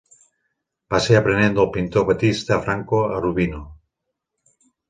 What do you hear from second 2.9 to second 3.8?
a Urbino.